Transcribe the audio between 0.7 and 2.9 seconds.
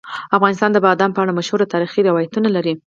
د بادام په اړه مشهور تاریخی روایتونه لري.